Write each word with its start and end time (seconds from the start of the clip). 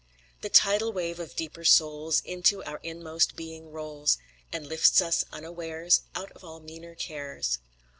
The 0.41 0.49
tidal 0.49 0.91
wave 0.91 1.19
of 1.19 1.35
deeper 1.35 1.63
souls 1.63 2.23
Into 2.25 2.63
our 2.63 2.79
inmost 2.81 3.35
being 3.35 3.71
rolls, 3.71 4.17
And 4.51 4.65
lifts 4.65 4.99
us 4.99 5.23
unawares 5.31 6.01
Out 6.15 6.31
of 6.31 6.43
all 6.43 6.59
meaner 6.59 6.95
cares. 6.95 7.59